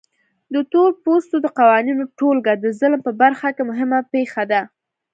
د 0.53 0.55
تورپوستو 0.71 1.35
د 1.41 1.47
قوانینو 1.59 2.03
ټولګه 2.17 2.53
د 2.57 2.65
ظلم 2.79 2.99
په 3.07 3.11
برخه 3.21 3.47
کې 3.55 3.63
مهمه 3.69 3.99
پېښه 4.13 4.43
ده. 4.51 4.61